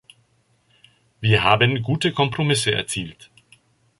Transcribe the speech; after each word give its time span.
Wir 1.19 1.43
haben 1.43 1.83
gute 1.83 2.11
Kompromisse 2.11 2.71
erzielt. 2.71 3.29